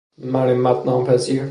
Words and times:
مرمت 0.17 0.85
ناپذیر 0.85 1.39